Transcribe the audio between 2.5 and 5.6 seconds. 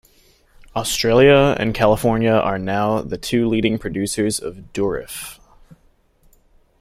now the two leading producers of Durif.